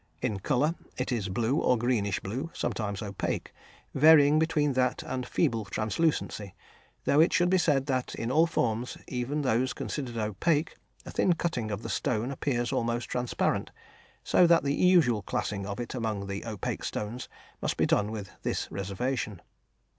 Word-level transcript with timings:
In 0.19 0.39
colour 0.39 0.73
it 0.97 1.11
is 1.11 1.29
blue 1.29 1.57
or 1.57 1.77
greenish 1.77 2.21
blue, 2.21 2.49
sometimes 2.55 3.03
opaque, 3.03 3.53
varying 3.93 4.39
between 4.39 4.73
that 4.73 5.03
and 5.03 5.27
feeble 5.27 5.63
translucency, 5.65 6.55
though 7.05 7.19
it 7.19 7.31
should 7.31 7.51
be 7.51 7.59
said 7.59 7.85
that 7.85 8.15
in 8.15 8.31
all 8.31 8.47
forms, 8.47 8.97
even 9.07 9.43
those 9.43 9.73
considered 9.73 10.17
opaque, 10.17 10.75
a 11.05 11.11
thin 11.11 11.33
cutting 11.33 11.69
of 11.69 11.83
the 11.83 11.87
stone 11.89 12.31
appears 12.31 12.73
almost 12.73 13.09
transparent, 13.09 13.69
so 14.23 14.47
that 14.47 14.63
the 14.63 14.73
usual 14.73 15.21
classing 15.21 15.67
of 15.67 15.79
it 15.79 15.93
among 15.93 16.25
the 16.25 16.45
opaque 16.47 16.83
stones 16.83 17.29
must 17.61 17.77
be 17.77 17.85
done 17.85 18.11
with 18.11 18.31
this 18.41 18.67
reservation. 18.71 19.39